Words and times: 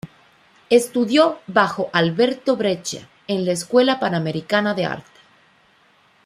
Estudió 0.71 1.39
bajo 1.45 1.91
Alberto 1.93 2.55
Breccia 2.57 3.07
en 3.27 3.45
la 3.45 3.51
Escuela 3.51 3.99
Panamericana 3.99 4.73
de 4.73 4.85
Arte. 4.85 5.19